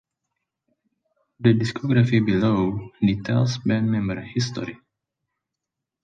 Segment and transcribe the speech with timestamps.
[1.41, 4.79] The discography below details band member history.